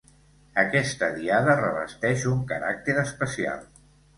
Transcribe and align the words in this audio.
Aquesta 0.61 1.09
diada 1.17 1.55
revesteix 1.59 2.27
un 2.35 2.43
caràcter 2.53 2.97
especial. 3.07 3.63